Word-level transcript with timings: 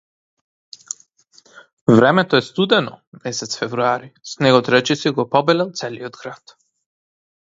Времето 1.89 2.35
е 2.37 2.41
студено, 2.47 2.95
месец 3.25 3.57
февруари, 3.59 4.09
снегот 4.33 4.71
речиси 4.77 5.13
го 5.21 5.29
побелел 5.37 5.71
целиот 5.83 6.19
град. 6.23 6.57